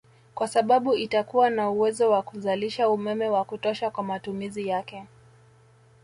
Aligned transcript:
Kwa 0.35 0.47
sababu 0.47 0.95
itakuwa 0.95 1.49
na 1.49 1.69
uwezo 1.69 2.09
wa 2.11 2.21
kuzalisha 2.21 2.89
umeme 2.89 3.29
wa 3.29 3.45
kutosha 3.45 3.89
kwa 3.89 4.03
matumizi 4.03 4.67
yake 4.67 5.03